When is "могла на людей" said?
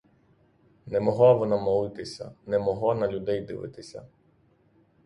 2.59-3.41